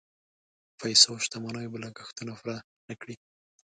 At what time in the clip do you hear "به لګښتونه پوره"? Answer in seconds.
1.73-2.57